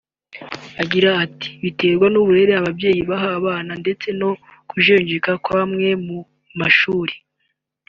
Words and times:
agira 0.81 1.09
ati 1.25 1.49
“Biterwa 1.63 2.07
n’uburere 2.09 2.53
ababyeyi 2.55 3.01
baha 3.09 3.29
abana 3.39 3.71
ndetse 3.81 4.07
no 4.19 4.29
kujenjeka 4.69 5.31
kw’amwe 5.43 5.87
mu 6.05 6.19
mashuri 6.59 7.13